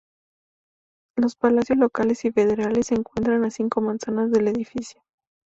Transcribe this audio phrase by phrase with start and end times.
[1.15, 5.03] Los palacios locales y federales se encuentran a cinco manzanas del edificio.